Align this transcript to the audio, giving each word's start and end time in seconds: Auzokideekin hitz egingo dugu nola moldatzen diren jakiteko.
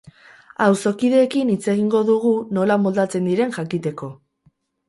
Auzokideekin 0.67 1.51
hitz 1.55 1.59
egingo 1.75 2.01
dugu 2.09 2.33
nola 2.59 2.81
moldatzen 2.87 3.31
diren 3.33 3.57
jakiteko. 3.59 4.11